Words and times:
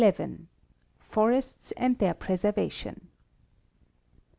Lowell. 0.01 0.13
I05 0.15 0.47
Forests 1.11 1.71
and 1.77 1.99
Their 1.99 2.15
Preservation. 2.15 3.09